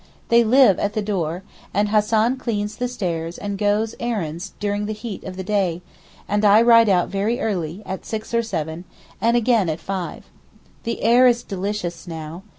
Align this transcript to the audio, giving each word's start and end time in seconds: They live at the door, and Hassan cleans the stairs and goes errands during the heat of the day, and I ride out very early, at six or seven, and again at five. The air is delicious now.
They 0.29 0.43
live 0.43 0.79
at 0.79 0.93
the 0.93 1.01
door, 1.03 1.43
and 1.75 1.89
Hassan 1.89 2.37
cleans 2.37 2.77
the 2.77 2.87
stairs 2.87 3.37
and 3.37 3.55
goes 3.55 3.93
errands 3.99 4.53
during 4.59 4.87
the 4.87 4.93
heat 4.97 5.23
of 5.23 5.37
the 5.37 5.43
day, 5.43 5.83
and 6.27 6.43
I 6.43 6.59
ride 6.63 6.89
out 6.89 7.09
very 7.09 7.39
early, 7.39 7.83
at 7.85 8.03
six 8.03 8.33
or 8.33 8.41
seven, 8.41 8.85
and 9.21 9.37
again 9.37 9.69
at 9.69 9.79
five. 9.79 10.27
The 10.85 11.03
air 11.03 11.27
is 11.27 11.43
delicious 11.43 12.07
now. 12.07 12.41